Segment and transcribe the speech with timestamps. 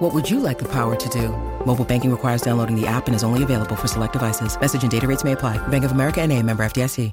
[0.00, 1.28] What would you like the power to do?
[1.66, 4.58] Mobile banking requires downloading the app and is only available for select devices.
[4.58, 5.58] Message and data rates may apply.
[5.68, 7.12] Bank of America and a member FDIC.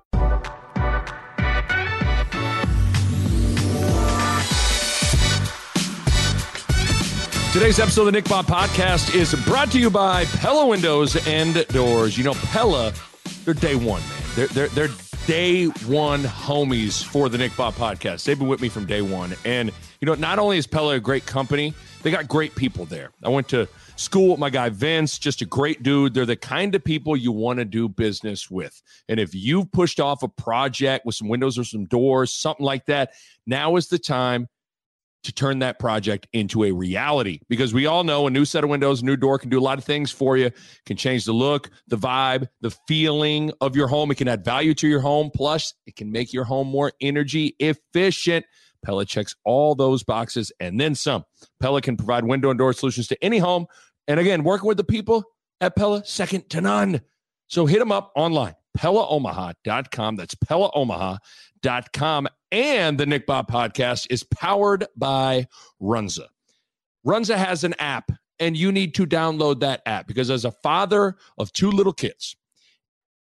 [7.52, 11.68] Today's episode of the Nick Bob Podcast is brought to you by Pella Windows and
[11.68, 12.18] Doors.
[12.18, 12.94] You know, Pella,
[13.44, 14.22] they're day one, man.
[14.36, 18.24] They're they're they're day one homies for the Nick Bob Podcast.
[18.24, 21.00] They've been with me from day one, and you know, not only is Pella a
[21.02, 23.12] great company, they got great people there.
[23.22, 23.68] I went to
[23.98, 26.14] school with my guy Vince, just a great dude.
[26.14, 28.82] They're the kind of people you want to do business with.
[29.10, 32.86] And if you've pushed off a project with some windows or some doors, something like
[32.86, 33.12] that,
[33.46, 34.48] now is the time
[35.24, 38.70] to turn that project into a reality because we all know a new set of
[38.70, 40.52] windows, a new door can do a lot of things for you.
[40.86, 44.12] Can change the look, the vibe, the feeling of your home.
[44.12, 45.32] It can add value to your home.
[45.34, 48.46] Plus, it can make your home more energy efficient.
[48.86, 51.26] Pella checks all those boxes and then some.
[51.60, 53.66] Pella can provide window and door solutions to any home.
[54.08, 55.24] And again, working with the people
[55.60, 57.02] at Pella, second to none.
[57.48, 60.16] So hit them up online, PellaOmaha.com.
[60.16, 62.28] That's PellaOmaha.com.
[62.52, 65.48] And the Nick Bob podcast is powered by
[65.82, 66.28] Runza.
[67.06, 71.18] Runza has an app, and you need to download that app because as a father
[71.38, 72.36] of two little kids,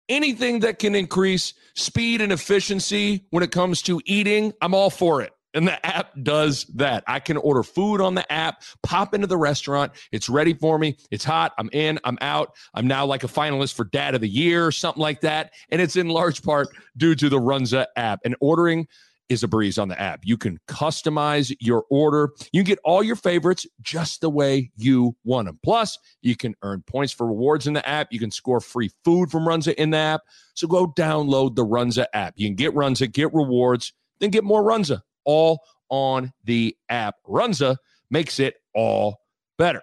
[0.08, 5.22] anything that can increase speed and efficiency when it comes to eating, I'm all for
[5.22, 5.32] it.
[5.54, 7.02] And the app does that.
[7.06, 9.92] I can order food on the app, pop into the restaurant.
[10.12, 10.98] It's ready for me.
[11.10, 11.54] It's hot.
[11.56, 11.98] I'm in.
[12.04, 12.54] I'm out.
[12.74, 15.54] I'm now like a finalist for Dad of the Year or something like that.
[15.70, 18.20] And it's in large part due to the Runza app.
[18.26, 18.86] And ordering
[19.28, 20.20] is a breeze on the app.
[20.24, 22.30] You can customize your order.
[22.52, 25.58] You can get all your favorites just the way you want them.
[25.62, 28.12] Plus, you can earn points for rewards in the app.
[28.12, 30.22] You can score free food from Runza in the app.
[30.54, 32.34] So go download the Runza app.
[32.36, 37.16] You can get Runza, get rewards, then get more Runza all on the app.
[37.26, 37.76] Runza
[38.10, 39.20] makes it all
[39.58, 39.82] better.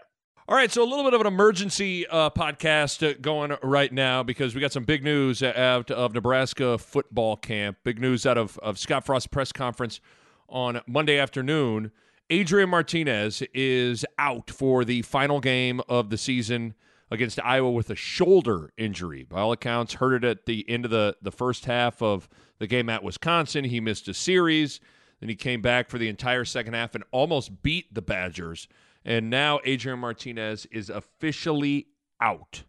[0.54, 4.22] All right, so a little bit of an emergency uh, podcast uh, going right now
[4.22, 7.78] because we got some big news out of Nebraska football camp.
[7.84, 10.00] Big news out of, of Scott Frost press conference
[10.48, 11.92] on Monday afternoon.
[12.30, 16.76] Adrian Martinez is out for the final game of the season
[17.10, 19.24] against Iowa with a shoulder injury.
[19.24, 22.68] By all accounts, hurt it at the end of the, the first half of the
[22.68, 23.66] game at Wisconsin.
[23.66, 24.80] He missed a series.
[25.20, 28.68] Then he came back for the entire second half and almost beat the Badgers.
[29.06, 31.88] And now Adrian Martinez is officially
[32.22, 32.64] out.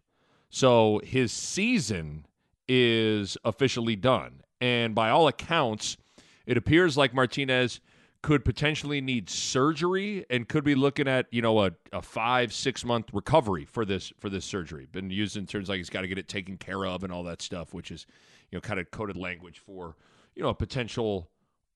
[0.49, 2.25] So his season
[2.67, 4.41] is officially done.
[4.61, 5.97] And by all accounts,
[6.45, 7.79] it appears like Martinez
[8.25, 12.83] could potentially need surgery and could be looking at you know a, a five six
[12.83, 16.07] month recovery for this for this surgery been used in terms like he's got to
[16.07, 18.07] get it taken care of and all that stuff which is
[18.49, 19.95] you know kind of coded language for
[20.33, 21.29] you know a potential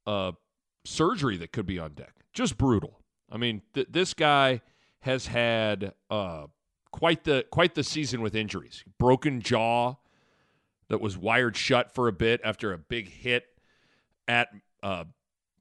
[0.08, 0.32] uh
[0.86, 2.99] surgery that could be on deck just brutal
[3.32, 4.62] I mean, th- this guy
[5.02, 6.48] has had uh,
[6.92, 8.84] quite the quite the season with injuries.
[8.98, 9.96] Broken jaw
[10.90, 13.46] that was wired shut for a bit after a big hit
[14.28, 14.50] at
[14.84, 15.06] uh,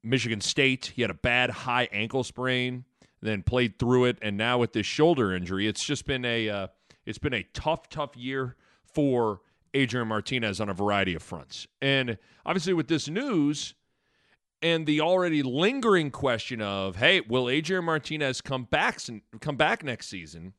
[0.03, 0.93] Michigan State.
[0.95, 2.85] He had a bad high ankle sprain,
[3.21, 6.67] then played through it, and now with this shoulder injury, it's just been a uh,
[7.05, 9.41] it's been a tough, tough year for
[9.73, 11.67] Adrian Martinez on a variety of fronts.
[11.81, 13.75] And obviously, with this news,
[14.61, 18.99] and the already lingering question of, hey, will Adrian Martinez come back
[19.39, 20.53] come back next season?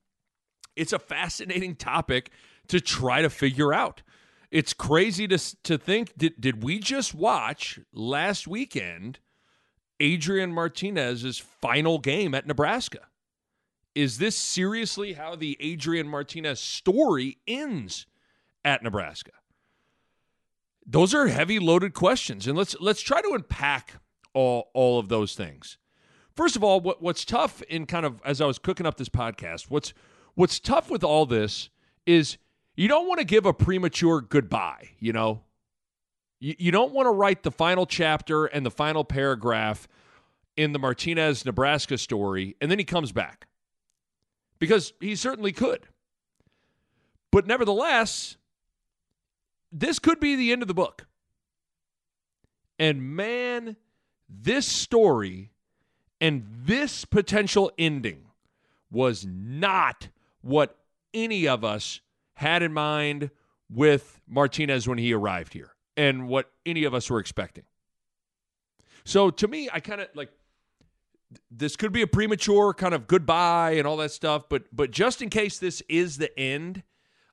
[0.76, 2.30] It's a fascinating topic
[2.68, 4.02] to try to figure out.
[4.50, 9.20] It's crazy to to think did did we just watch last weekend
[10.00, 13.06] Adrian Martinez's final game at Nebraska?
[13.94, 18.06] Is this seriously how the Adrian Martinez story ends
[18.64, 19.32] at Nebraska?
[20.90, 22.46] Those are heavy loaded questions.
[22.46, 23.94] And let's let's try to unpack
[24.34, 25.78] all all of those things.
[26.34, 29.08] First of all what, what's tough in kind of as i was cooking up this
[29.08, 29.92] podcast what's
[30.34, 31.68] what's tough with all this
[32.06, 32.38] is
[32.76, 35.42] you don't want to give a premature goodbye you know?
[36.38, 39.86] You, you don't want to write the final chapter and the final paragraph
[40.56, 43.46] in the martinez nebraska story and then he comes back.
[44.58, 45.88] Because he certainly could.
[47.30, 48.36] But nevertheless
[49.72, 51.06] this could be the end of the book.
[52.78, 53.76] And man,
[54.28, 55.52] this story
[56.20, 58.26] and this potential ending
[58.90, 60.08] was not
[60.40, 60.76] what
[61.12, 62.00] any of us
[62.34, 63.30] had in mind
[63.68, 65.74] with Martinez when he arrived here.
[65.96, 67.64] and what any of us were expecting.
[69.04, 70.30] So to me, I kind of like
[71.50, 75.20] this could be a premature kind of goodbye and all that stuff, but but just
[75.20, 76.82] in case this is the end,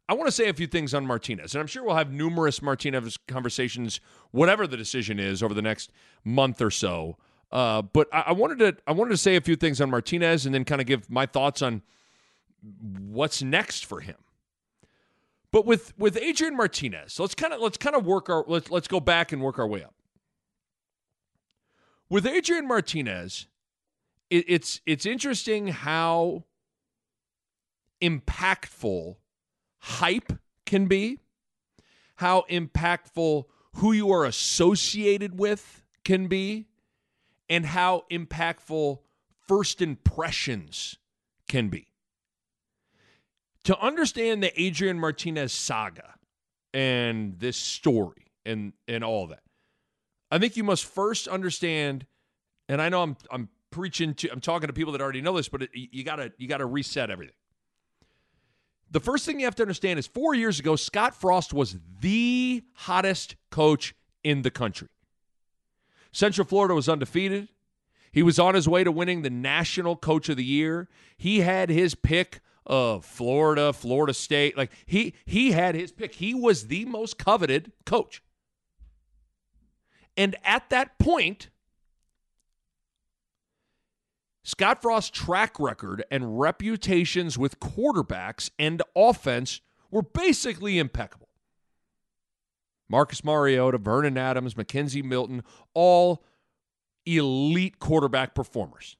[0.10, 1.54] I want to say a few things on Martinez.
[1.54, 4.00] And I'm sure we'll have numerous Martinez conversations
[4.32, 5.92] whatever the decision is over the next
[6.24, 7.18] month or so.
[7.52, 10.46] Uh, but I, I wanted to I wanted to say a few things on Martinez
[10.46, 11.82] and then kind of give my thoughts on
[13.08, 14.18] what's next for him.
[15.52, 18.88] But with with Adrian Martinez, let's kind of let's kind of work our let's let's
[18.88, 19.94] go back and work our way up.
[22.10, 23.48] With Adrian Martinez,
[24.30, 26.44] it, it's it's interesting how
[28.02, 29.16] impactful
[29.80, 30.34] hype
[30.66, 31.20] can be,
[32.16, 33.46] how impactful
[33.76, 36.68] who you are associated with can be,
[37.50, 39.00] and how impactful
[39.48, 40.98] first impressions
[41.48, 41.88] can be.
[43.66, 46.16] To understand the Adrian Martinez saga
[46.74, 49.44] and this story and and all that,
[50.32, 52.06] I think you must first understand.
[52.70, 55.50] And I know I'm I'm preaching to I'm talking to people that already know this,
[55.50, 57.36] but it, you gotta you gotta reset everything.
[58.90, 62.64] The first thing you have to understand is four years ago, Scott Frost was the
[62.74, 63.94] hottest coach
[64.24, 64.88] in the country.
[66.12, 67.50] Central Florida was undefeated.
[68.12, 70.88] He was on his way to winning the National Coach of the Year.
[71.18, 74.58] He had his pick of Florida, Florida State.
[74.58, 76.16] Like he he had his pick.
[76.16, 78.24] He was the most coveted coach.
[80.16, 81.50] And at that point,
[84.48, 89.60] Scott Frost's track record and reputations with quarterbacks and offense
[89.92, 91.28] were basically impeccable.
[92.88, 96.24] Marcus Mariota, Vernon Adams, McKenzie Milton, all
[97.06, 98.96] elite quarterback performers.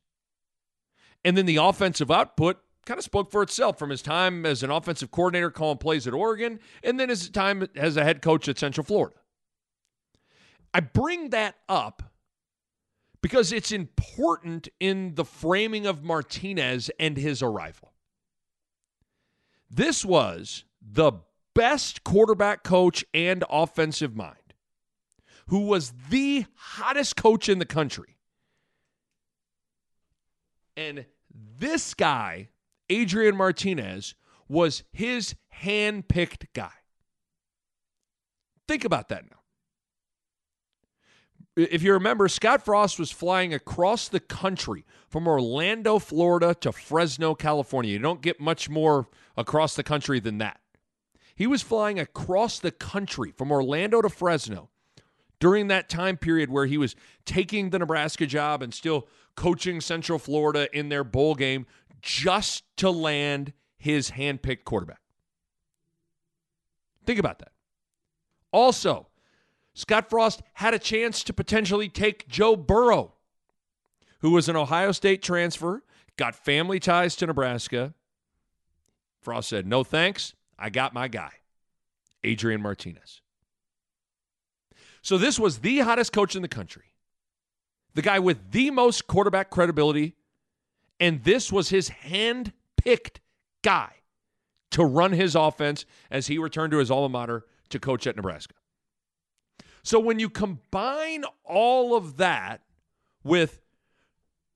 [1.24, 4.70] And then the offensive output kind of spoke for itself from his time as an
[4.70, 8.60] offensive coordinator calling plays at Oregon and then his time as a head coach at
[8.60, 9.16] Central Florida.
[10.74, 12.04] I bring that up
[13.22, 17.94] because it's important in the framing of Martinez and his arrival.
[19.70, 21.14] This was the
[21.54, 24.54] best quarterback coach and offensive mind,
[25.48, 28.18] who was the hottest coach in the country.
[30.76, 32.50] And this guy,
[32.90, 34.16] Adrian Martinez,
[34.48, 36.72] was his hand picked guy.
[38.68, 39.37] Think about that now
[41.58, 47.34] if you remember, Scott Frost was flying across the country from Orlando, Florida to Fresno,
[47.34, 47.92] California.
[47.92, 50.60] You don't get much more across the country than that.
[51.36, 54.70] He was flying across the country from Orlando to Fresno
[55.40, 56.96] during that time period where he was
[57.26, 61.66] taking the Nebraska job and still coaching Central Florida in their bowl game
[62.02, 65.02] just to land his handpicked quarterback.
[67.06, 67.52] Think about that.
[68.52, 69.08] Also,
[69.78, 73.14] Scott Frost had a chance to potentially take Joe Burrow,
[74.22, 75.84] who was an Ohio State transfer,
[76.18, 77.94] got family ties to Nebraska.
[79.22, 80.34] Frost said, No thanks.
[80.58, 81.30] I got my guy,
[82.24, 83.22] Adrian Martinez.
[85.04, 86.96] So this was the hottest coach in the country,
[87.94, 90.16] the guy with the most quarterback credibility,
[91.00, 93.20] and this was his hand picked
[93.62, 93.92] guy
[94.72, 98.56] to run his offense as he returned to his alma mater to coach at Nebraska.
[99.88, 102.60] So when you combine all of that
[103.24, 103.62] with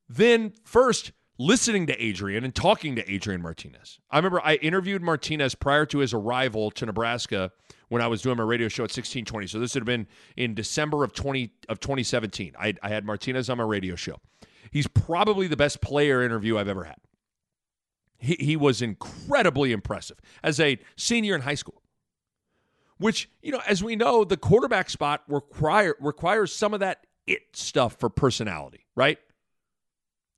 [0.09, 3.97] then first listening to Adrian and talking to Adrian Martinez.
[4.11, 7.51] I remember I interviewed Martinez prior to his arrival to Nebraska
[7.87, 9.47] when I was doing my radio show at 1620.
[9.47, 12.53] So this would have been in December of 20 of 2017.
[12.59, 14.19] I, I had Martinez on my radio show.
[14.69, 16.97] He's probably the best player interview I've ever had.
[18.17, 21.80] He, he was incredibly impressive as a senior in high school
[23.01, 27.41] which, you know, as we know, the quarterback spot require, requires some of that it
[27.53, 29.17] stuff for personality, right?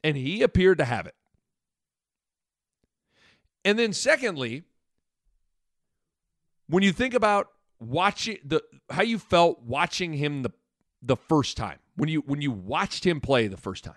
[0.03, 1.15] And he appeared to have it.
[3.65, 4.63] And then secondly,
[6.67, 7.47] when you think about
[7.79, 10.51] watching the how you felt watching him the
[11.01, 13.95] the first time, when you when you watched him play the first time.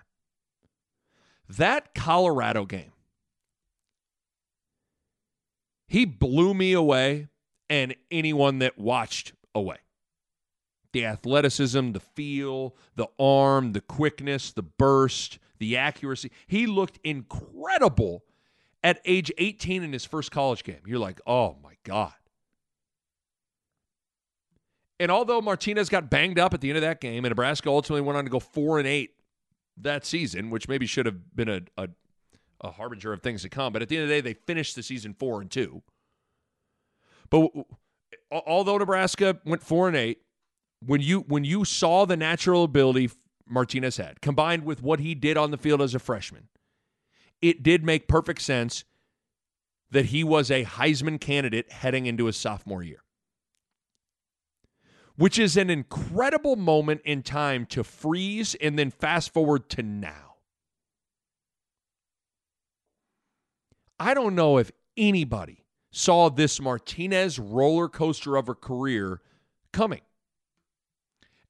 [1.49, 2.91] That Colorado game.
[5.87, 7.29] He blew me away
[7.69, 9.77] and anyone that watched away.
[10.93, 16.31] The athleticism, the feel, the arm, the quickness, the burst, the accuracy.
[16.47, 18.23] He looked incredible
[18.83, 20.79] at age 18 in his first college game.
[20.85, 22.13] You're like, oh my God.
[24.99, 28.01] And although Martinez got banged up at the end of that game, and Nebraska ultimately
[28.01, 29.11] went on to go four and eight
[29.77, 31.89] that season, which maybe should have been a, a,
[32.61, 33.73] a harbinger of things to come.
[33.73, 35.83] But at the end of the day, they finished the season four and two.
[37.29, 37.51] But
[38.31, 40.21] although Nebraska went four and eight,
[40.85, 43.09] when you when you saw the natural ability
[43.47, 46.49] Martinez had combined with what he did on the field as a freshman,
[47.41, 48.83] it did make perfect sense
[49.89, 53.03] that he was a Heisman candidate heading into his sophomore year.
[55.15, 60.35] Which is an incredible moment in time to freeze and then fast forward to now.
[63.99, 69.21] I don't know if anybody saw this Martinez roller coaster of a career
[69.71, 70.01] coming.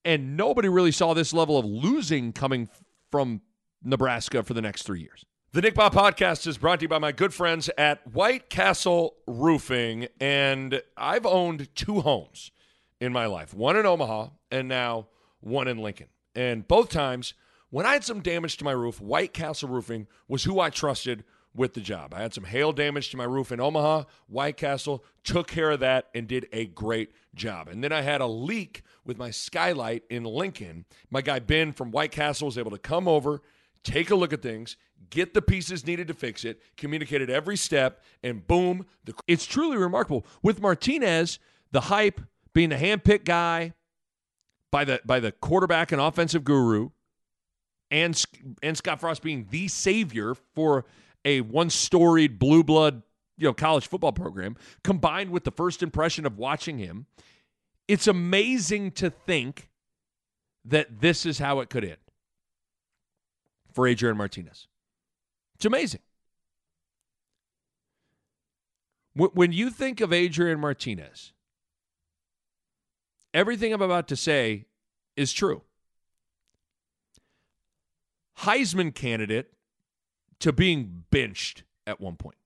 [0.06, 2.70] And nobody really saw this level of losing coming
[3.12, 3.42] from
[3.84, 5.26] Nebraska for the next three years.
[5.54, 9.16] The Nick Bob podcast is brought to you by my good friends at White Castle
[9.28, 10.08] Roofing.
[10.20, 12.52] And I've owned two homes
[13.00, 15.08] in my life one in Omaha and now
[15.40, 16.08] one in Lincoln.
[16.36, 17.34] And both times,
[17.70, 21.24] when I had some damage to my roof, White Castle Roofing was who I trusted
[21.58, 22.14] with the job.
[22.14, 24.04] I had some hail damage to my roof in Omaha.
[24.28, 27.68] White Castle took care of that and did a great job.
[27.68, 30.86] And then I had a leak with my skylight in Lincoln.
[31.10, 33.42] My guy Ben from White Castle was able to come over,
[33.84, 34.78] take a look at things,
[35.10, 39.78] get the pieces needed to fix it, communicated every step, and boom, the, it's truly
[39.78, 40.26] remarkable.
[40.44, 41.40] With Martinez,
[41.72, 42.22] the hype
[42.54, 43.74] being the handpicked guy
[44.72, 46.90] by the by the quarterback and offensive guru,
[47.90, 48.22] and
[48.62, 50.86] and Scott Frost being the savior for
[51.28, 53.04] a one storied blue blood
[53.38, 57.06] you know college football program combined with the first impression of watching him
[57.88, 59.70] it's amazing to think
[60.66, 61.98] that this is how it could end
[63.72, 64.68] for Adrian Martinez.
[65.56, 66.02] It's amazing.
[69.14, 71.34] When you think of Adrian Martinez,
[73.34, 74.66] everything I'm about to say
[75.16, 75.64] is true.
[78.40, 79.54] Heisman candidate
[80.40, 82.38] to being benched at one point.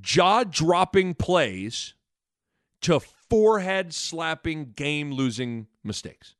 [0.00, 1.94] Jaw dropping plays
[2.82, 6.34] to forehead slapping, game losing mistakes.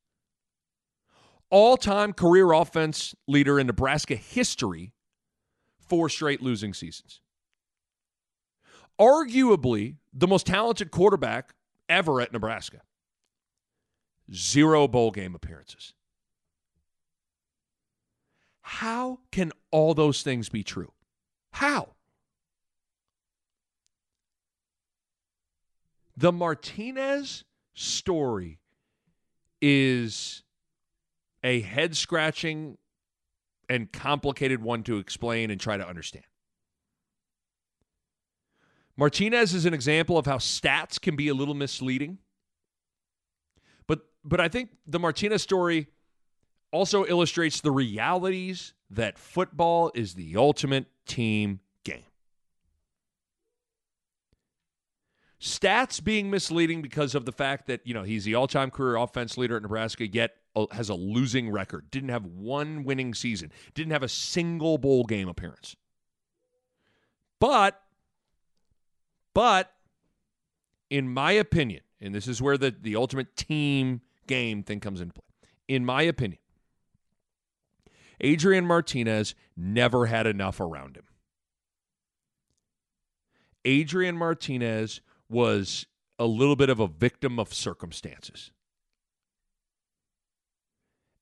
[1.51, 4.93] All time career offense leader in Nebraska history,
[5.79, 7.21] four straight losing seasons.
[9.01, 11.55] Arguably the most talented quarterback
[11.89, 12.83] ever at Nebraska.
[14.33, 15.95] Zero bowl game appearances.
[18.69, 20.93] How can all those things be true?
[21.53, 21.95] How?
[26.19, 28.61] The Martinez story
[29.63, 30.43] is
[31.43, 32.77] a head scratching
[33.71, 36.27] and complicated one to explain and try to understand.
[38.99, 42.19] Martinez is an example of how stats can be a little misleading.
[43.87, 45.89] But but I think the Martinez story
[46.71, 52.05] also illustrates the realities that football is the ultimate team game.
[55.41, 58.97] Stats being misleading because of the fact that, you know, he's the all time career
[58.97, 60.37] offense leader at Nebraska, yet
[60.73, 61.91] has a losing record.
[61.91, 65.77] Didn't have one winning season, didn't have a single bowl game appearance.
[67.41, 67.81] But,
[69.33, 69.73] but,
[70.91, 75.15] in my opinion, and this is where the, the ultimate team game thing comes into
[75.15, 75.23] play.
[75.69, 76.41] In my opinion,
[78.21, 81.05] Adrian Martinez never had enough around him.
[83.65, 85.87] Adrian Martinez was
[86.19, 88.51] a little bit of a victim of circumstances.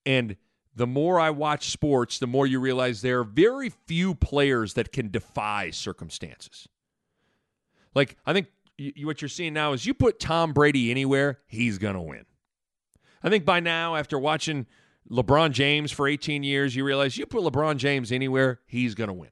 [0.04, 0.36] And
[0.74, 4.92] the more I watch sports, the more you realize there are very few players that
[4.92, 6.68] can defy circumstances.
[7.94, 8.48] Like, I think
[9.02, 12.26] what you're seeing now is you put Tom Brady anywhere, he's going to win.
[13.22, 14.66] I think by now, after watching
[15.10, 19.14] LeBron James for 18 years, you realize you put LeBron James anywhere, he's going to
[19.14, 19.30] win.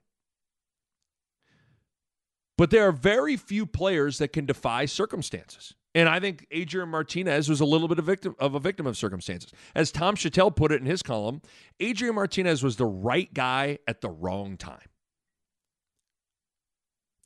[2.57, 5.75] But there are very few players that can defy circumstances.
[5.97, 8.97] And I think Adrian Martinez was a little bit of, victim, of a victim of
[8.97, 9.53] circumstances.
[9.75, 11.41] As Tom Shatel put it in his column,
[11.81, 14.89] Adrian Martinez was the right guy at the wrong time.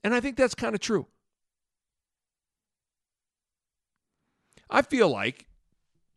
[0.04, 1.06] And I think that's kind of true.
[4.70, 5.46] I feel like,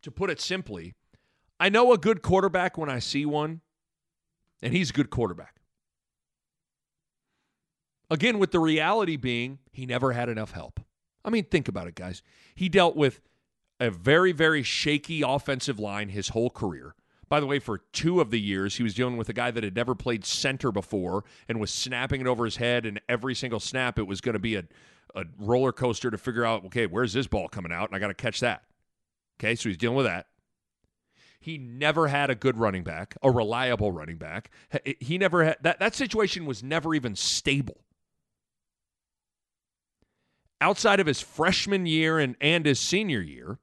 [0.04, 0.94] to put it simply,
[1.62, 3.62] I know a good quarterback when I see one,
[4.63, 5.58] and he's a good quarterback.
[8.10, 10.80] Again, with the reality being he never had enough help.
[11.24, 12.24] I mean, think about it, guys.
[12.56, 13.22] He dealt with
[13.80, 16.96] a very, very shaky offensive line his whole career.
[17.30, 19.63] By the way, for two of the years, he was dealing with a guy that
[19.63, 22.88] had never played center before and was snapping it over his head.
[22.88, 24.63] And every single snap, it was going to be a,
[25.13, 27.89] a roller coaster to figure out, okay, where's this ball coming out?
[27.89, 28.63] And I got to catch that.
[29.39, 30.25] Okay, so he's dealing with that.
[31.41, 34.50] He never had a good running back, a reliable running back.
[35.01, 35.79] He never had that.
[35.79, 37.77] That situation was never even stable
[40.62, 43.57] outside of his freshman year and, and his senior year,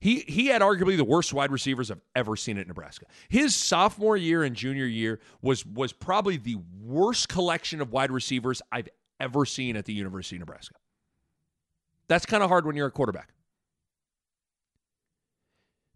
[0.00, 3.06] He he had arguably the worst wide receivers I've ever seen at Nebraska.
[3.28, 8.62] His sophomore year and junior year was was probably the worst collection of wide receivers
[8.72, 8.88] I've
[9.20, 10.74] ever seen at the University of Nebraska.
[12.08, 13.28] That's kind of hard when you're a quarterback.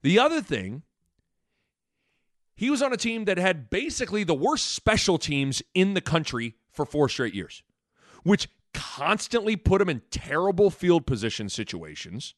[0.07, 0.85] The other thing,
[2.55, 6.55] he was on a team that had basically the worst special teams in the country
[6.71, 7.65] for four straight years,
[8.23, 12.37] which constantly put him in terrible field position situations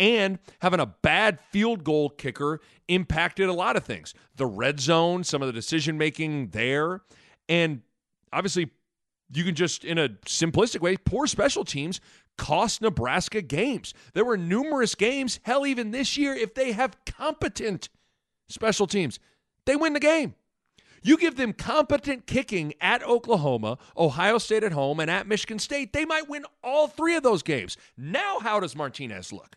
[0.00, 4.12] and having a bad field goal kicker impacted a lot of things.
[4.34, 7.02] The red zone, some of the decision making there,
[7.48, 7.82] and
[8.32, 8.72] obviously
[9.32, 12.00] you can just in a simplistic way, poor special teams
[12.36, 13.94] cost Nebraska games.
[14.14, 17.88] There were numerous games, hell even this year if they have competent
[18.48, 19.18] special teams,
[19.64, 20.34] they win the game.
[21.02, 25.92] You give them competent kicking at Oklahoma, Ohio State at home, and at Michigan State,
[25.92, 27.76] they might win all three of those games.
[27.96, 29.56] Now, how does Martinez look?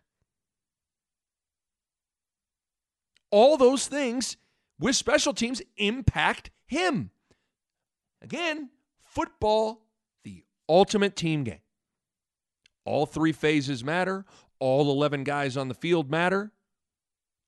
[3.32, 4.38] All those things
[4.80, 7.12] with special teams impact him.
[8.22, 8.70] Again,
[9.04, 9.86] football,
[10.24, 11.62] the ultimate team game.
[12.86, 14.26] All three phases matter.
[14.60, 16.52] All 11 guys on the field matter.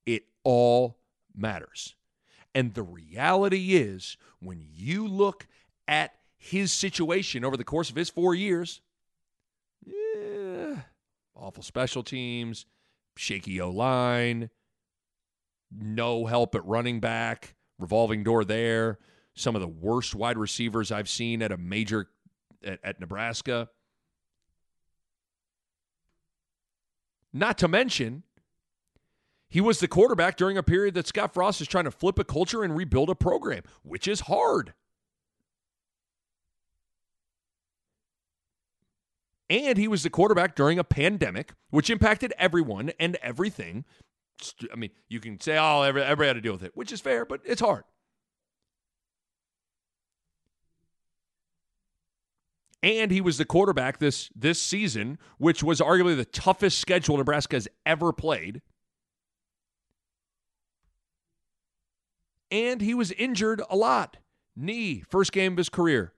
[0.05, 1.00] It all
[1.35, 1.95] matters.
[2.53, 5.47] And the reality is, when you look
[5.88, 8.81] at his situation over the course of his four years,
[9.85, 10.81] yeah,
[11.35, 12.65] awful special teams,
[13.15, 14.50] shaky O line,
[15.71, 19.00] no help at running back, revolving door there,
[19.33, 22.09] some of the worst wide receivers I've seen at a major
[22.63, 23.69] at, at Nebraska.
[27.33, 28.23] Not to mention,
[29.50, 32.23] he was the quarterback during a period that Scott Frost is trying to flip a
[32.23, 34.73] culture and rebuild a program, which is hard.
[39.50, 43.83] And he was the quarterback during a pandemic, which impacted everyone and everything.
[44.71, 47.25] I mean, you can say, oh, everybody, had to deal with it, which is fair,
[47.25, 47.83] but it's hard.
[52.84, 57.56] And he was the quarterback this this season, which was arguably the toughest schedule Nebraska
[57.56, 58.62] has ever played.
[62.52, 64.17] and he was injured a lot.
[64.56, 66.13] Knee, first game of his career.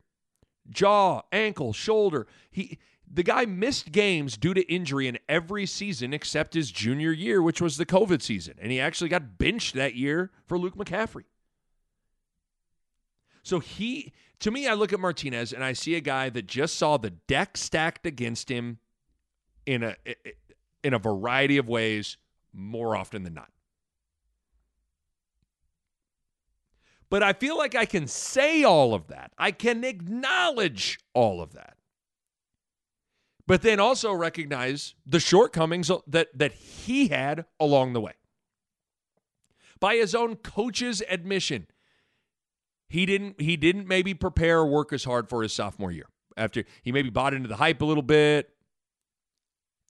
[0.69, 2.25] Jaw, ankle, shoulder.
[2.49, 7.43] He the guy missed games due to injury in every season except his junior year,
[7.43, 8.55] which was the COVID season.
[8.59, 11.25] And he actually got benched that year for Luke McCaffrey.
[13.43, 16.75] So he, to me, I look at Martinez and I see a guy that just
[16.77, 18.79] saw the deck stacked against him
[19.65, 19.95] in a
[20.83, 22.17] in a variety of ways
[22.51, 23.49] more often than not.
[27.09, 29.31] But I feel like I can say all of that.
[29.37, 31.77] I can acknowledge all of that.
[33.45, 38.13] But then also recognize the shortcomings that, that he had along the way.
[39.79, 41.67] By his own coach's admission,
[42.93, 46.07] he didn't he didn't maybe prepare or work as hard for his sophomore year.
[46.37, 48.49] After he maybe bought into the hype a little bit,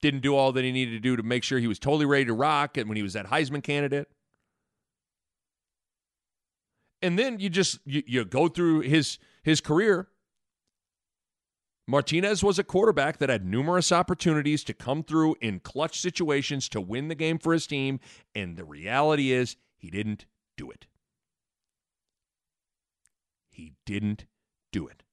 [0.01, 2.25] didn't do all that he needed to do to make sure he was totally ready
[2.25, 4.07] to rock and when he was that Heisman candidate
[7.03, 10.07] and then you just you, you go through his his career.
[11.85, 16.79] Martinez was a quarterback that had numerous opportunities to come through in clutch situations to
[16.79, 17.99] win the game for his team,
[18.33, 20.87] and the reality is he didn't do it.
[23.53, 24.25] He didn't
[24.71, 25.03] do it.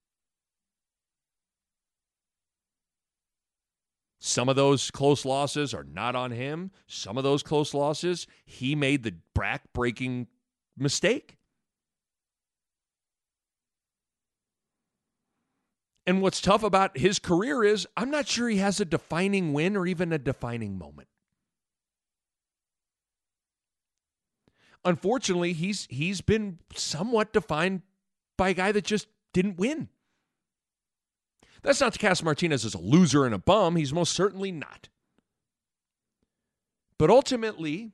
[4.19, 6.71] Some of those close losses are not on him.
[6.87, 10.27] Some of those close losses, he made the back breaking
[10.75, 11.37] mistake.
[16.07, 19.77] And what's tough about his career is I'm not sure he has a defining win
[19.77, 21.07] or even a defining moment.
[24.83, 27.83] Unfortunately, he's he's been somewhat defined
[28.41, 29.87] by a guy that just didn't win.
[31.61, 33.75] That's not to cast Martinez as a loser and a bum.
[33.75, 34.89] He's most certainly not.
[36.97, 37.91] But ultimately,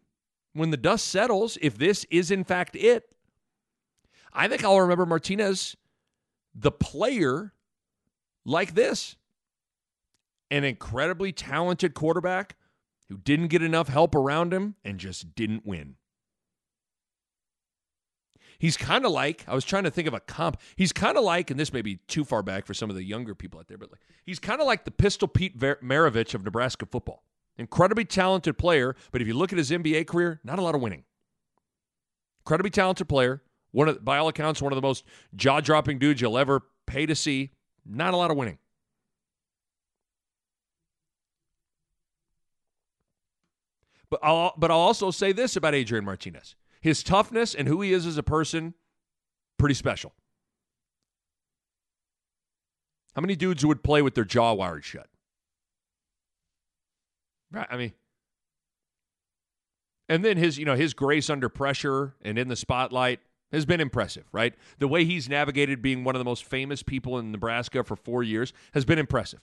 [0.54, 3.14] when the dust settles, if this is in fact it,
[4.32, 5.76] I think I'll remember Martinez,
[6.56, 7.52] the player
[8.46, 9.18] like this
[10.50, 12.56] an incredibly talented quarterback
[13.10, 15.98] who didn't get enough help around him and just didn't win.
[18.60, 20.60] He's kind of like, I was trying to think of a comp.
[20.76, 23.04] He's kind of like, and this may be too far back for some of the
[23.04, 26.34] younger people out there, but like, he's kind of like the Pistol Pete Ver- Maravich
[26.34, 27.24] of Nebraska football.
[27.58, 30.82] Incredibly talented player, but if you look at his NBA career, not a lot of
[30.82, 31.04] winning.
[32.42, 33.42] Incredibly talented player,
[33.72, 35.04] one of, by all accounts, one of the most
[35.36, 37.52] jaw dropping dudes you'll ever pay to see.
[37.86, 38.58] Not a lot of winning.
[44.10, 46.56] But I'll but I'll also say this about Adrian Martinez.
[46.82, 48.74] His toughness and who he is as a person,
[49.58, 50.14] pretty special.
[53.16, 55.08] How many dudes would play with their jaw wired shut?
[57.52, 57.68] Right.
[57.70, 57.94] I mean,
[60.10, 63.20] and then his, you know, his grace under pressure and in the spotlight
[63.52, 64.54] has been impressive, right?
[64.80, 68.24] The way he's navigated being one of the most famous people in Nebraska for four
[68.24, 69.40] years has been impressive.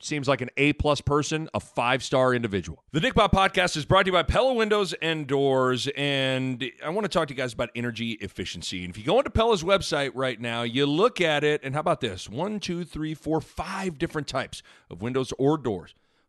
[0.00, 2.84] Seems like an A plus person, a five star individual.
[2.92, 6.90] The Nick Bob podcast is brought to you by Pella Windows and Doors, and I
[6.90, 8.84] want to talk to you guys about energy efficiency.
[8.84, 11.80] And if you go into Pella's website right now, you look at it, and how
[11.80, 12.28] about this?
[12.28, 15.94] One, two, three, four, five different types of windows or doors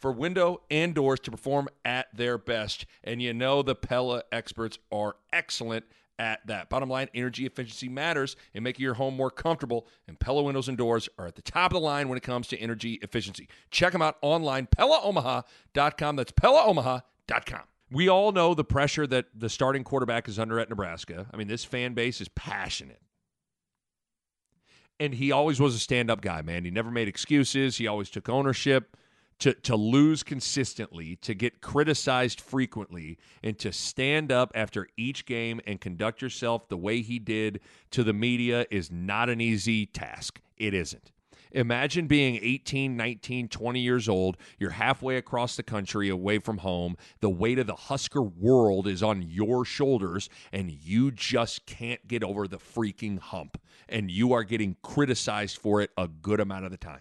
[0.00, 2.86] for window and doors to perform at their best.
[3.04, 5.84] And you know the Pella experts are excellent
[6.18, 6.68] at that.
[6.68, 10.76] Bottom line, energy efficiency matters in making your home more comfortable, and Pella windows and
[10.76, 13.48] doors are at the top of the line when it comes to energy efficiency.
[13.70, 16.16] Check them out online, PellaOmaha.com.
[16.16, 17.62] That's PellaOmaha.com.
[17.92, 21.26] We all know the pressure that the starting quarterback is under at Nebraska.
[21.32, 23.00] I mean, this fan base is passionate.
[25.00, 26.64] And he always was a stand up guy, man.
[26.64, 28.96] He never made excuses, he always took ownership
[29.40, 35.60] to to lose consistently, to get criticized frequently, and to stand up after each game
[35.66, 40.40] and conduct yourself the way he did to the media is not an easy task.
[40.56, 41.10] It isn't.
[41.52, 44.36] Imagine being 18, 19, 20 years old.
[44.58, 46.96] You're halfway across the country away from home.
[47.20, 52.22] The weight of the Husker world is on your shoulders, and you just can't get
[52.22, 53.60] over the freaking hump.
[53.88, 57.00] And you are getting criticized for it a good amount of the time.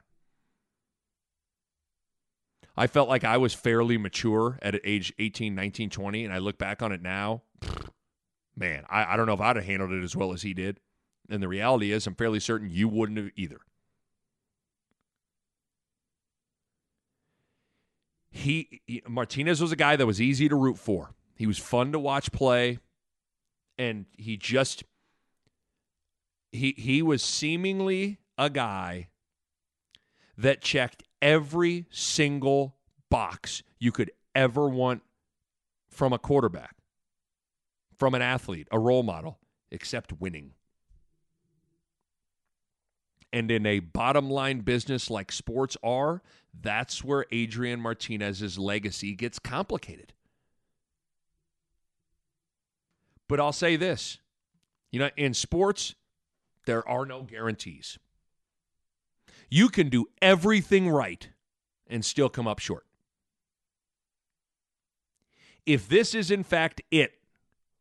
[2.80, 6.58] I felt like I was fairly mature at age 18, 19, 20, and I look
[6.58, 7.42] back on it now.
[8.56, 10.80] Man, I, I don't know if I'd have handled it as well as he did.
[11.30, 13.60] And the reality is, I'm fairly certain you wouldn't have either.
[18.32, 21.12] He, he Martinez was a guy that was easy to root for.
[21.36, 22.80] He was fun to watch play,
[23.78, 24.86] and he just
[26.54, 29.10] he he was seemingly a guy
[30.38, 32.76] that checked every single
[33.10, 35.02] box you could ever want
[35.90, 36.76] from a quarterback,
[37.98, 39.40] from an athlete, a role model,
[39.72, 40.52] except winning.
[43.32, 46.22] And in a bottom line business like sports are,
[46.60, 50.14] that's where Adrian Martinez's legacy gets complicated.
[53.28, 54.20] But I'll say this
[54.92, 55.96] you know, in sports,
[56.66, 58.00] there are no guarantees.
[59.50, 61.30] You can do everything right
[61.88, 62.86] and still come up short.
[65.66, 67.14] If this is in fact it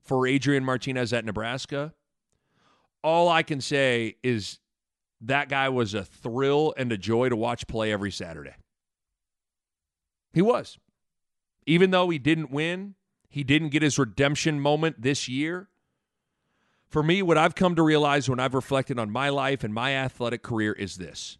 [0.00, 1.92] for Adrian Martinez at Nebraska,
[3.02, 4.58] all I can say is
[5.20, 8.54] that guy was a thrill and a joy to watch play every Saturday.
[10.32, 10.78] He was.
[11.66, 12.94] Even though he didn't win,
[13.28, 15.68] he didn't get his redemption moment this year.
[16.88, 19.94] For me, what I've come to realize when I've reflected on my life and my
[19.94, 21.38] athletic career is this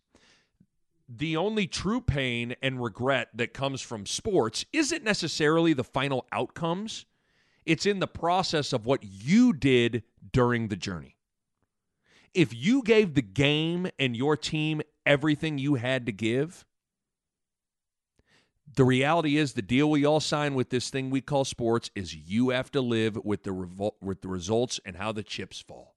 [1.09, 7.07] the only true pain and regret that comes from sports isn't necessarily the final outcomes,
[7.65, 11.17] it's in the process of what you did during the journey.
[12.35, 16.67] If you gave the game and your team everything you had to give,
[18.77, 22.15] the reality is the deal we all sign with this thing we call sports is
[22.15, 25.95] you have to live with the revol- with the results and how the chips fall.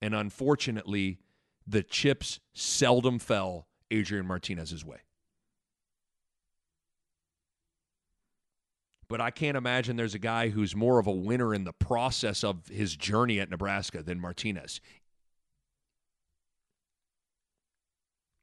[0.00, 1.18] And unfortunately,
[1.66, 4.98] the chips seldom fell Adrian Martinez's way.
[9.08, 12.42] But I can't imagine there's a guy who's more of a winner in the process
[12.42, 14.80] of his journey at Nebraska than Martinez.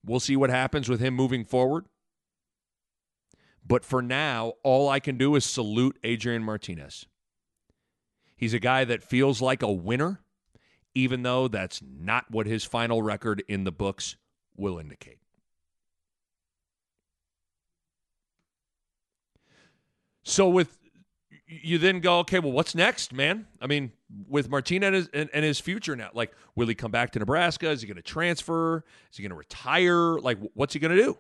[0.06, 1.86] We'll see what happens with him moving forward.
[3.66, 7.06] But for now, all I can do is salute Adrian Martinez.
[8.36, 10.23] He's a guy that feels like a winner
[10.96, 14.16] even though that's not what his final record in the books
[14.56, 15.20] will indicate.
[20.24, 20.78] So with
[21.48, 23.46] you then go, okay, well, what's next, man?
[23.62, 23.92] I mean,
[24.28, 27.70] with Martinez and, and his future now, like, will he come back to Nebraska?
[27.70, 28.84] Is he going to transfer?
[29.12, 30.18] Is he going to retire?
[30.20, 31.18] Like, what's he going to do?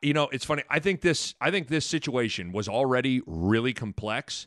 [0.00, 0.62] you know, it's funny.
[0.70, 4.46] I think this I think this situation was already really complex.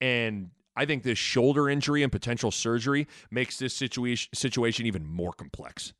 [0.00, 5.32] And I think this shoulder injury and potential surgery makes this situation situation even more
[5.32, 5.92] complex.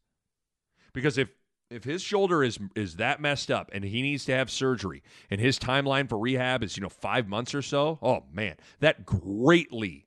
[0.93, 1.31] Because if
[1.71, 5.41] if his shoulder is is that messed up and he needs to have surgery and
[5.41, 10.07] his timeline for rehab is, you know, 5 months or so, oh man, that greatly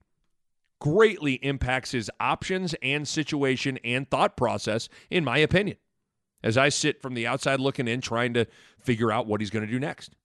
[0.79, 5.77] greatly impacts his options and situation and thought process in my opinion
[6.43, 8.47] as I sit from the outside looking in, trying to
[8.79, 10.15] figure out what he's going to do next.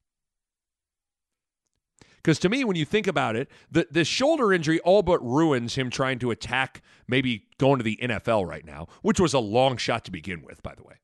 [2.27, 5.77] Because to me, when you think about it, the, the shoulder injury all but ruins
[5.77, 9.77] him trying to attack maybe going to the NFL right now, which was a long
[9.77, 10.97] shot to begin with, by the way.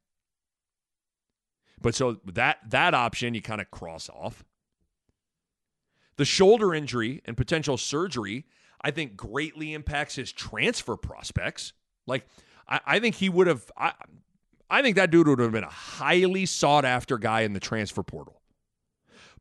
[1.81, 4.43] But so that that option you kind of cross off.
[6.17, 8.45] The shoulder injury and potential surgery,
[8.81, 11.73] I think, greatly impacts his transfer prospects.
[12.05, 12.27] Like,
[12.69, 13.71] I, I think he would have.
[13.77, 13.93] I,
[14.69, 18.03] I think that dude would have been a highly sought after guy in the transfer
[18.03, 18.42] portal.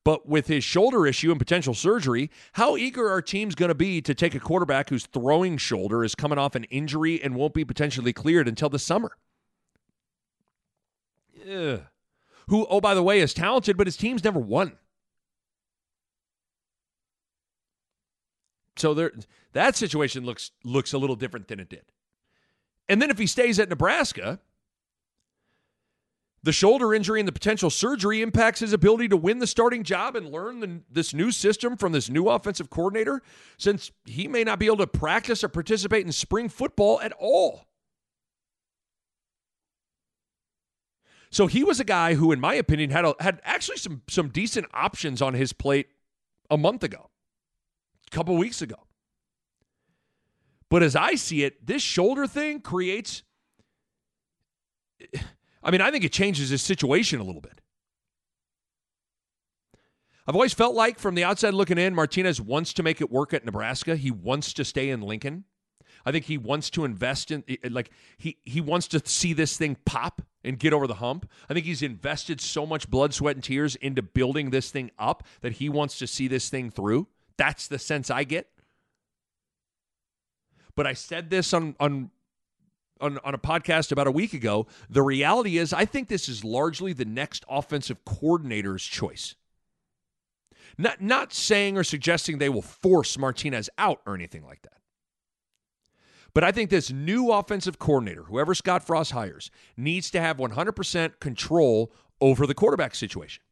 [0.03, 4.01] But with his shoulder issue and potential surgery, how eager are teams going to be
[4.01, 7.63] to take a quarterback whose throwing shoulder is coming off an injury and won't be
[7.63, 9.11] potentially cleared until the summer?
[11.47, 11.81] Ugh.
[12.47, 14.77] Who, oh, by the way, is talented, but his team's never won.
[18.75, 19.11] So there,
[19.53, 21.83] that situation looks looks a little different than it did.
[22.89, 24.39] And then if he stays at Nebraska,
[26.43, 30.15] the shoulder injury and the potential surgery impacts his ability to win the starting job
[30.15, 33.21] and learn the, this new system from this new offensive coordinator,
[33.57, 37.65] since he may not be able to practice or participate in spring football at all.
[41.29, 44.29] So he was a guy who, in my opinion, had a, had actually some some
[44.29, 45.87] decent options on his plate
[46.49, 47.09] a month ago,
[48.11, 48.87] a couple weeks ago.
[50.69, 53.23] But as I see it, this shoulder thing creates
[55.63, 57.61] I mean, I think it changes his situation a little bit.
[60.27, 63.33] I've always felt like from the outside looking in, Martinez wants to make it work
[63.33, 63.95] at Nebraska.
[63.95, 65.45] He wants to stay in Lincoln.
[66.05, 69.77] I think he wants to invest in like he he wants to see this thing
[69.85, 71.29] pop and get over the hump.
[71.49, 75.23] I think he's invested so much blood, sweat and tears into building this thing up
[75.41, 77.07] that he wants to see this thing through.
[77.37, 78.49] That's the sense I get.
[80.75, 82.09] But I said this on on
[83.01, 84.67] on, on a podcast about a week ago.
[84.89, 89.35] The reality is, I think this is largely the next offensive coordinator's choice.
[90.77, 94.77] Not, not saying or suggesting they will force Martinez out or anything like that.
[96.33, 101.19] But I think this new offensive coordinator, whoever Scott Frost hires, needs to have 100%
[101.19, 103.43] control over the quarterback situation.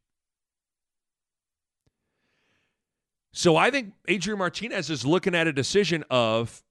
[3.32, 6.62] So I think Adrian Martinez is looking at a decision of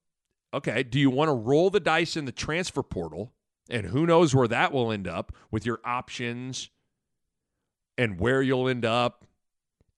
[0.53, 3.33] okay, do you want to roll the dice in the transfer portal?
[3.69, 6.69] And who knows where that will end up with your options
[7.97, 9.25] and where you'll end up.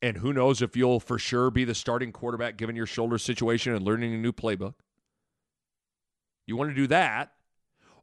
[0.01, 3.73] And who knows if you'll for sure be the starting quarterback given your shoulder situation
[3.73, 4.73] and learning a new playbook.
[6.47, 7.33] You want to do that?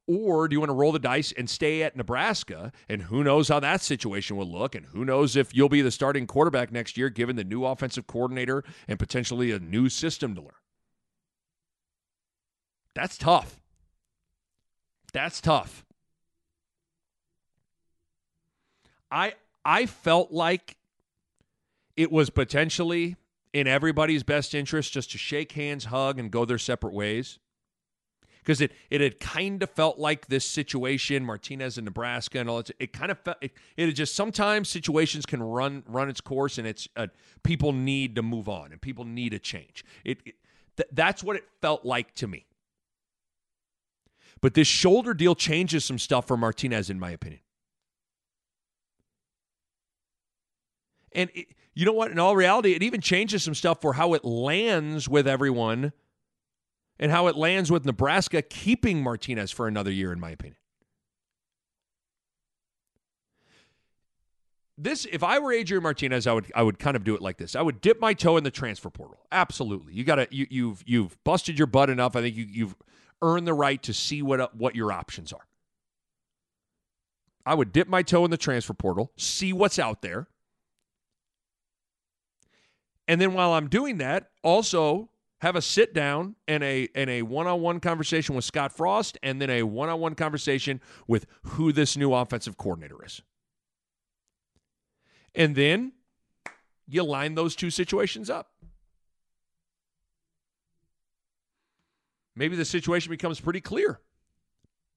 [0.06, 2.72] Or do you want to roll the dice and stay at Nebraska?
[2.88, 4.74] And who knows how that situation will look?
[4.74, 8.06] And who knows if you'll be the starting quarterback next year given the new offensive
[8.06, 10.52] coordinator and potentially a new system to learn?
[12.98, 13.60] That's tough.
[15.12, 15.84] That's tough.
[19.08, 19.34] I
[19.64, 20.78] I felt like
[21.96, 23.14] it was potentially
[23.52, 27.38] in everybody's best interest just to shake hands, hug, and go their separate ways.
[28.38, 32.56] Because it it had kind of felt like this situation, Martinez in Nebraska and all
[32.56, 32.72] that.
[32.80, 36.66] It kind of felt it, it just sometimes situations can run run its course, and
[36.66, 37.06] it's uh,
[37.44, 39.84] people need to move on and people need a change.
[40.04, 40.34] It, it
[40.76, 42.47] th- that's what it felt like to me.
[44.40, 47.40] But this shoulder deal changes some stuff for Martinez, in my opinion.
[51.12, 52.10] And it, you know what?
[52.10, 55.92] In all reality, it even changes some stuff for how it lands with everyone
[56.98, 60.56] and how it lands with Nebraska keeping Martinez for another year, in my opinion.
[64.80, 67.36] This, if I were Adrian Martinez, I would I would kind of do it like
[67.36, 67.56] this.
[67.56, 69.18] I would dip my toe in the transfer portal.
[69.32, 72.14] Absolutely, you got to you, you've you've busted your butt enough.
[72.14, 72.76] I think you, you've
[73.22, 75.46] earn the right to see what, uh, what your options are.
[77.44, 80.28] I would dip my toe in the transfer portal, see what's out there.
[83.06, 85.08] And then while I'm doing that, also
[85.40, 89.48] have a sit down and a and a one-on-one conversation with Scott Frost and then
[89.48, 93.22] a one-on-one conversation with who this new offensive coordinator is.
[95.34, 95.92] And then
[96.86, 98.50] you line those two situations up.
[102.38, 104.00] Maybe the situation becomes pretty clear.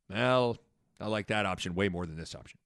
[0.09, 0.57] Well,
[0.99, 2.59] I like that option way more than this option.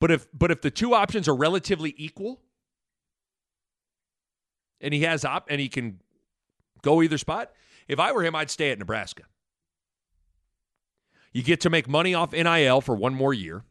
[0.00, 2.40] But if but if the two options are relatively equal,
[4.80, 6.00] and he has op and he can
[6.82, 7.52] go either spot,
[7.88, 9.24] if I were him, I'd stay at Nebraska.
[11.32, 13.64] You get to make money off NIL for one more year.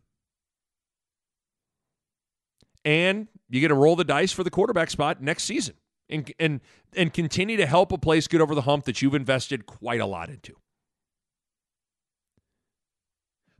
[2.83, 5.75] And you get to roll the dice for the quarterback spot next season
[6.11, 6.61] and and
[6.95, 10.05] and continue to help a place get over the hump that you've invested quite a
[10.05, 10.55] lot into.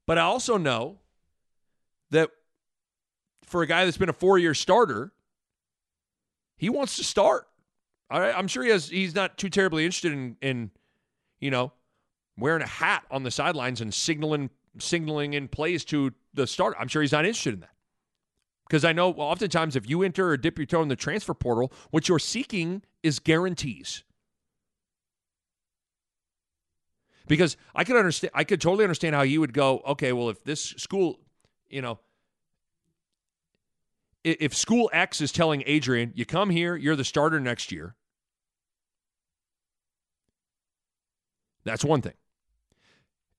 [0.05, 0.97] But I also know
[2.09, 2.29] that
[3.45, 5.13] for a guy that's been a four-year starter,
[6.57, 7.47] he wants to start.
[8.09, 8.89] I, am sure he has.
[8.89, 10.71] He's not too terribly interested in, in,
[11.39, 11.71] you know,
[12.37, 16.75] wearing a hat on the sidelines and signaling signaling in plays to the start.
[16.79, 17.70] I'm sure he's not interested in that.
[18.71, 21.73] Because I know oftentimes if you enter or dip your toe in the transfer portal,
[21.89, 24.05] what you're seeking is guarantees.
[27.27, 30.45] Because I could understand, I could totally understand how you would go, okay, well, if
[30.45, 31.19] this school,
[31.69, 31.99] you know,
[34.23, 37.97] if school X is telling Adrian, you come here, you're the starter next year,
[41.65, 42.13] that's one thing.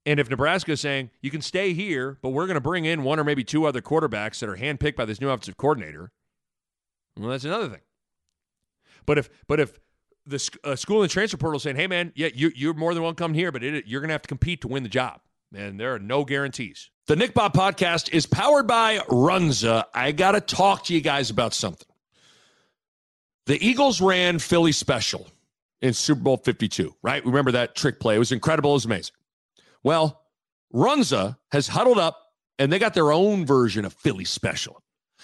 [0.04, 3.04] And if Nebraska is saying you can stay here, but we're going to bring in
[3.04, 6.10] one or maybe two other quarterbacks that are handpicked by this new offensive coordinator,
[7.16, 7.80] well, that's another thing.
[9.06, 9.78] But if but if
[10.26, 13.34] the uh, school and transfer portal saying, "Hey, man, yeah, you, you're more than welcome
[13.34, 15.20] here, but it, you're going to have to compete to win the job,"
[15.54, 16.90] and there are no guarantees.
[17.06, 19.84] The Nick Bob podcast is powered by Runza.
[19.92, 21.88] I got to talk to you guys about something.
[23.46, 25.26] The Eagles ran Philly special
[25.80, 27.24] in Super Bowl 52, right?
[27.26, 28.14] Remember that trick play?
[28.14, 28.70] It was incredible.
[28.70, 29.14] It was amazing.
[29.82, 30.22] Well,
[30.72, 32.18] Runza has huddled up
[32.58, 34.82] and they got their own version of Philly special.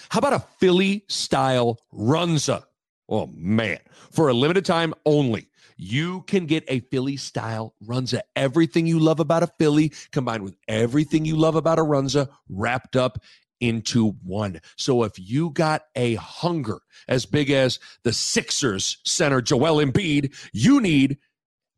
[0.09, 2.63] How about a Philly style Runza?
[3.07, 3.79] Oh, man.
[4.11, 8.21] For a limited time only, you can get a Philly style Runza.
[8.35, 12.95] Everything you love about a Philly combined with everything you love about a Runza wrapped
[12.95, 13.19] up
[13.59, 14.61] into one.
[14.77, 20.79] So if you got a hunger as big as the Sixers center Joel Embiid, you
[20.81, 21.17] need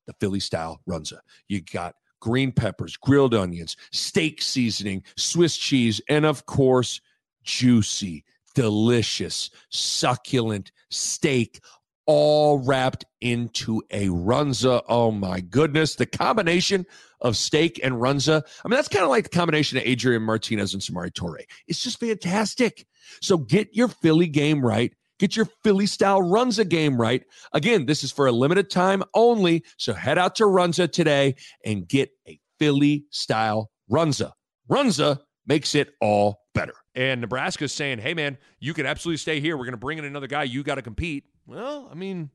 [0.07, 1.19] the Philly style Runza.
[1.47, 7.01] You got green peppers, grilled onions, steak seasoning, Swiss cheese, and of course,
[7.43, 8.23] juicy,
[8.55, 11.59] delicious, succulent steak
[12.05, 14.81] all wrapped into a runza.
[14.89, 15.95] Oh my goodness.
[15.95, 16.85] The combination
[17.21, 18.43] of steak and runza.
[18.65, 21.43] I mean, that's kind of like the combination of Adrian Martinez and Samori Toure.
[21.67, 22.85] It's just fantastic.
[23.21, 27.23] So get your Philly game right Get your Philly style Runza game right.
[27.53, 29.63] Again, this is for a limited time only.
[29.77, 34.31] So head out to Runza today and get a Philly style Runza.
[34.67, 36.73] Runza makes it all better.
[36.95, 39.55] And Nebraska's saying, hey, man, you can absolutely stay here.
[39.55, 40.41] We're going to bring in another guy.
[40.41, 41.25] You got to compete.
[41.45, 42.31] Well, I mean,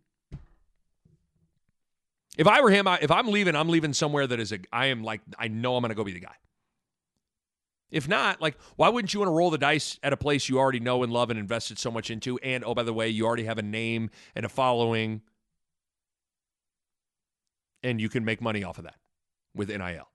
[2.38, 4.86] if I were him, I, if I'm leaving, I'm leaving somewhere that is a, I
[4.86, 6.36] am like, I know I'm going to go be the guy.
[7.90, 10.58] If not, like, why wouldn't you want to roll the dice at a place you
[10.58, 12.38] already know and love and invested so much into?
[12.38, 15.22] And oh, by the way, you already have a name and a following,
[17.82, 18.96] and you can make money off of that
[19.54, 20.08] with NIL.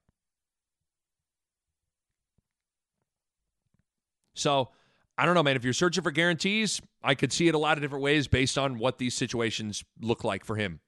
[4.35, 4.69] So
[5.17, 5.55] I don't know, man.
[5.55, 8.57] If you're searching for guarantees, I could see it a lot of different ways based
[8.57, 10.79] on what these situations look like for him.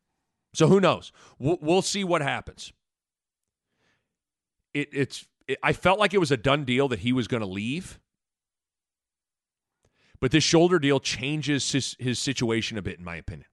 [0.54, 1.12] So who knows?
[1.40, 2.74] We'll, we'll see what happens.
[4.74, 5.28] It, it's
[5.62, 8.00] I felt like it was a done deal that he was going to leave.
[10.20, 13.48] But this shoulder deal changes his, his situation a bit, in my opinion.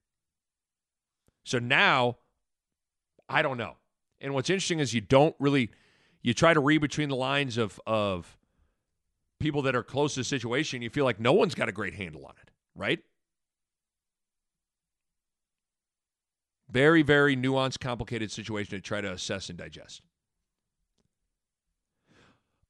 [1.44, 2.18] So now,
[3.29, 3.76] I don't know.
[4.20, 5.70] And what's interesting is you don't really,
[6.22, 8.38] you try to read between the lines of, of
[9.40, 10.83] people that are close to the situation.
[10.83, 13.00] You feel like no one's got a great handle on it, right?
[16.70, 20.03] Very, very nuanced, complicated situation to try to assess and digest.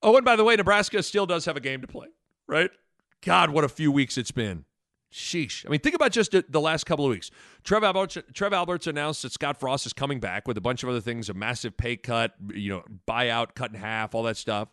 [0.02, 2.08] Oh, and by the way, Nebraska still does have a game to play,
[2.46, 2.70] right?
[3.22, 4.64] God, what a few weeks it's been.
[5.12, 5.66] Sheesh.
[5.66, 7.30] I mean, think about just the last couple of weeks.
[7.64, 10.88] Trev Alberts, Trev Alberts announced that Scott Frost is coming back with a bunch of
[10.88, 14.68] other things, a massive pay cut, you know, buyout, cut in half, all that stuff.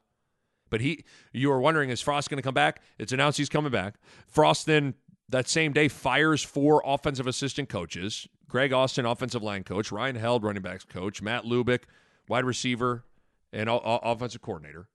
[0.69, 2.82] But he, you were wondering, is Frost going to come back?
[2.99, 3.95] It's announced he's coming back.
[4.28, 4.93] Frost then
[5.30, 10.43] that same day fires four offensive assistant coaches: Greg Austin, offensive line coach; Ryan Held,
[10.43, 11.84] running backs coach; Matt Lubick,
[12.30, 13.05] wide receiver
[13.51, 14.88] and offensive coordinator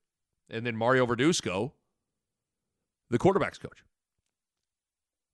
[0.51, 1.73] and then Mario Verduzco,
[3.11, 3.85] the quarterback's coach.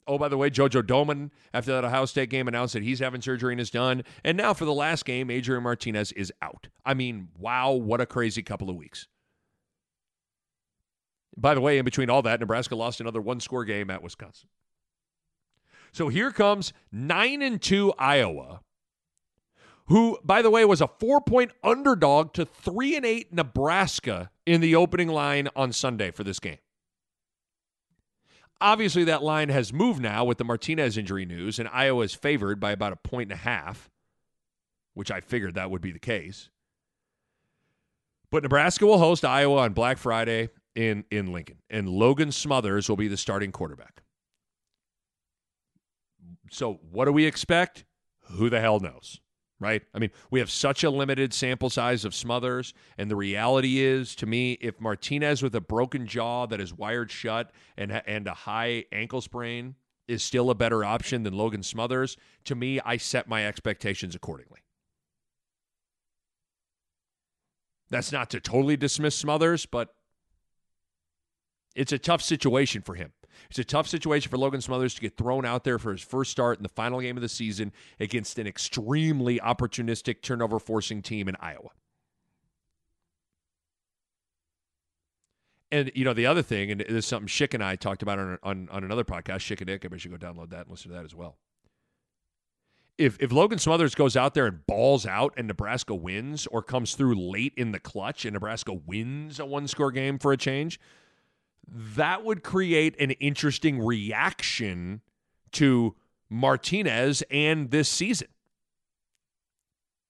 [0.06, 3.20] Oh, by the way, JoJo Domann, after that Ohio State game, announced that he's having
[3.20, 4.04] surgery and is done.
[4.24, 6.68] And now for the last game, Adrian Martinez is out.
[6.82, 9.06] I mean, wow, what a crazy couple of weeks.
[11.36, 14.48] By the way, in between all that, Nebraska lost another one score game at Wisconsin.
[15.92, 18.62] So here comes 9 and 2 Iowa
[19.88, 24.60] who, by the way, was a four point underdog to three and eight Nebraska in
[24.60, 26.58] the opening line on Sunday for this game.
[28.60, 32.58] Obviously, that line has moved now with the Martinez injury news, and Iowa is favored
[32.60, 33.88] by about a point and a half,
[34.94, 36.50] which I figured that would be the case.
[38.30, 42.96] But Nebraska will host Iowa on Black Friday in, in Lincoln, and Logan Smothers will
[42.96, 44.02] be the starting quarterback.
[46.50, 47.84] So, what do we expect?
[48.32, 49.20] Who the hell knows?
[49.60, 49.82] Right?
[49.94, 54.14] I mean, we have such a limited sample size of Smothers, and the reality is,
[54.16, 58.34] to me, if Martinez with a broken jaw that is wired shut and and a
[58.34, 59.74] high ankle sprain
[60.06, 64.60] is still a better option than Logan Smothers, to me, I set my expectations accordingly.
[67.90, 69.94] That's not to totally dismiss Smothers, but
[71.74, 73.12] it's a tough situation for him.
[73.50, 76.30] It's a tough situation for Logan Smothers to get thrown out there for his first
[76.30, 81.28] start in the final game of the season against an extremely opportunistic turnover forcing team
[81.28, 81.70] in Iowa.
[85.70, 88.18] And you know the other thing, and this is something Schick and I talked about
[88.18, 89.84] on on, on another podcast, Schick and Nick.
[89.84, 91.36] Everybody should go download that and listen to that as well.
[92.96, 96.94] If if Logan Smothers goes out there and balls out and Nebraska wins, or comes
[96.94, 100.80] through late in the clutch and Nebraska wins a one score game for a change,
[101.70, 105.02] that would create an interesting reaction
[105.52, 105.94] to
[106.30, 108.28] Martinez and this season.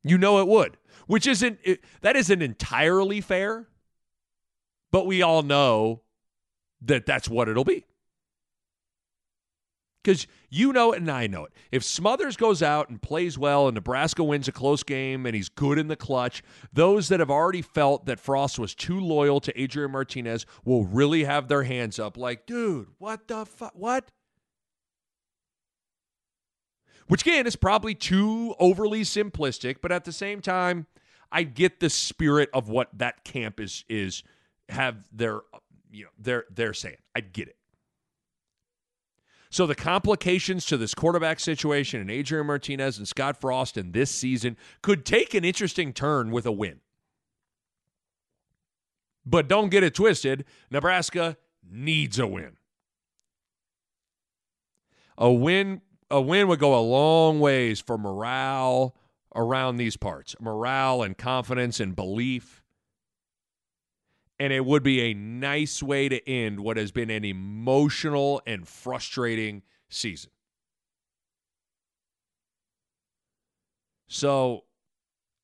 [0.04, 1.58] You know it would, which isn't
[2.00, 3.68] that isn't entirely fair,
[4.90, 6.02] but we all know
[6.82, 7.84] that that's what it'll be
[10.02, 11.52] because you know it and I know it.
[11.70, 15.48] If Smothers goes out and plays well and Nebraska wins a close game and he's
[15.48, 16.42] good in the clutch,
[16.72, 21.24] those that have already felt that Frost was too loyal to Adrian Martinez will really
[21.24, 23.72] have their hands up like, dude, what the fuck?
[23.74, 24.10] What?
[27.08, 30.86] Which again is probably too overly simplistic, but at the same time,
[31.32, 34.22] I get the spirit of what that camp is is
[34.68, 35.40] have their
[35.90, 36.96] you know they're they're saying.
[37.14, 37.57] I get it.
[39.50, 44.10] So the complications to this quarterback situation and Adrian Martinez and Scott Frost in this
[44.10, 46.80] season could take an interesting turn with a win.
[49.24, 50.44] But don't get it twisted.
[50.70, 51.36] Nebraska
[51.70, 52.56] needs a win.
[55.16, 58.94] A win a win would go a long ways for morale
[59.34, 60.34] around these parts.
[60.40, 62.57] Morale and confidence and belief
[64.40, 68.66] and it would be a nice way to end what has been an emotional and
[68.68, 70.30] frustrating season.
[74.06, 74.64] So,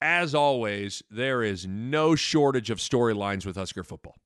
[0.01, 4.16] as always, there is no shortage of storylines with Husker football,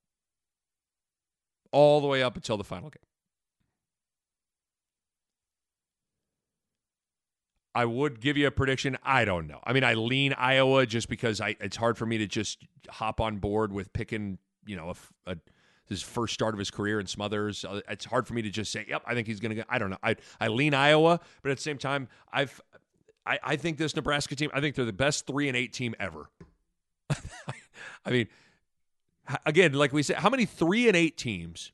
[1.73, 3.03] all the way up until the final game.
[7.75, 8.99] I would give you a prediction.
[9.05, 9.61] I don't know.
[9.63, 13.21] I mean, I lean Iowa just because I, it's hard for me to just hop
[13.21, 14.39] on board with picking
[14.69, 14.93] you know,
[15.27, 15.37] a, a
[15.89, 17.65] his first start of his career in Smothers.
[17.65, 19.67] Uh, it's hard for me to just say, "Yep, I think he's going to get."
[19.69, 19.99] I don't know.
[20.03, 22.61] I I lean Iowa, but at the same time, I've
[23.27, 24.51] I, I think this Nebraska team.
[24.53, 26.31] I think they're the best three and eight team ever.
[28.05, 28.29] I mean,
[29.47, 31.73] again, like we said, how many three and eight teams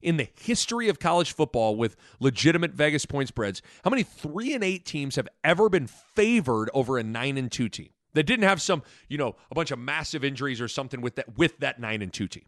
[0.00, 3.62] in the history of college football with legitimate Vegas point spreads?
[3.84, 7.68] How many three and eight teams have ever been favored over a nine and two
[7.68, 7.90] team?
[8.14, 11.36] That didn't have some, you know, a bunch of massive injuries or something with that
[11.36, 12.46] with that nine and two team.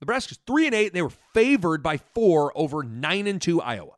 [0.00, 3.92] Nebraska's three and eight, and they were favored by four over nine and two Iowa.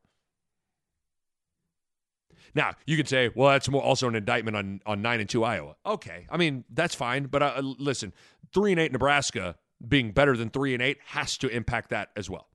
[2.55, 5.45] Now you can say, well, that's more also an indictment on on nine and two
[5.45, 5.77] Iowa.
[5.85, 8.13] Okay, I mean that's fine, but uh, listen,
[8.53, 12.29] three and eight Nebraska being better than three and eight has to impact that as
[12.29, 12.49] well.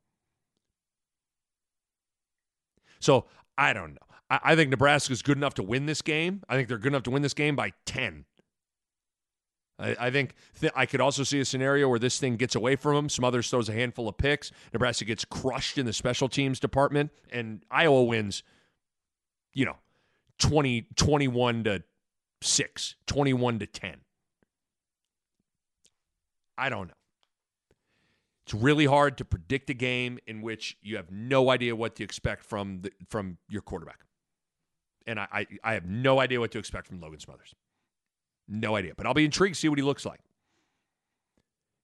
[2.99, 3.25] So
[3.57, 4.12] I don't know.
[4.33, 6.41] I, I think Nebraska is good enough to win this game.
[6.49, 8.25] I think they're good enough to win this game by 10.
[9.79, 12.75] I, I think th- I could also see a scenario where this thing gets away
[12.75, 13.09] from them.
[13.09, 14.51] Smothers throws a handful of picks.
[14.73, 18.43] Nebraska gets crushed in the special teams department, and Iowa wins,
[19.53, 19.77] you know,
[20.39, 21.83] 20, 21 to
[22.41, 23.95] 6, 21 to 10.
[26.57, 26.93] I don't know.
[28.45, 32.03] It's really hard to predict a game in which you have no idea what to
[32.03, 33.99] expect from the, from your quarterback
[35.05, 37.53] and I, I, I have no idea what to expect from Logan Smothers.
[38.47, 40.19] No idea, but I'll be intrigued to see what he looks like.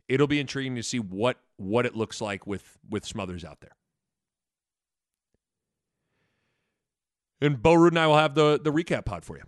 [0.07, 3.75] It'll be intriguing to see what what it looks like with with Smothers out there.
[7.41, 9.43] And Bo Ruud and I will have the the recap pod for you.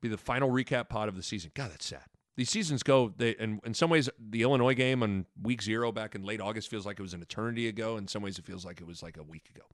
[0.00, 1.50] Be the final recap pod of the season.
[1.54, 2.04] God, that's sad.
[2.36, 3.12] These seasons go.
[3.16, 6.68] They and in some ways, the Illinois game on week zero back in late August
[6.68, 7.96] feels like it was an eternity ago.
[7.96, 9.64] In some ways, it feels like it was like a week ago.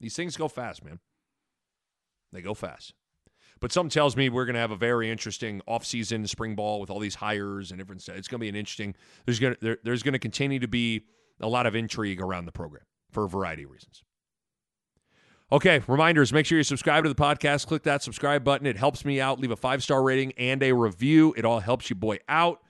[0.00, 1.00] These things go fast, man.
[2.32, 2.94] They go fast.
[3.60, 6.90] But something tells me we're going to have a very interesting offseason spring ball with
[6.90, 8.16] all these hires and different stuff.
[8.16, 8.94] It's going to be an interesting.
[9.24, 11.06] There's going to there, there's going to continue to be
[11.40, 14.04] a lot of intrigue around the program for a variety of reasons.
[15.50, 17.66] Okay, reminders make sure you subscribe to the podcast.
[17.66, 18.66] Click that subscribe button.
[18.66, 19.40] It helps me out.
[19.40, 21.34] Leave a five star rating and a review.
[21.36, 22.60] It all helps you boy out.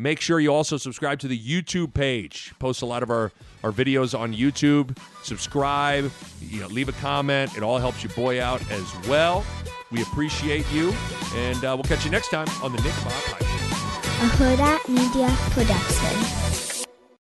[0.00, 2.54] Make sure you also subscribe to the YouTube page.
[2.60, 3.32] Post a lot of our,
[3.64, 4.96] our videos on YouTube.
[5.24, 7.56] Subscribe, you know, leave a comment.
[7.56, 9.44] It all helps you boy out as well.
[9.90, 10.94] We appreciate you,
[11.34, 13.58] and uh, we'll catch you next time on the Nick Bob Podcast.
[14.20, 16.67] A Hurrdat Media Production.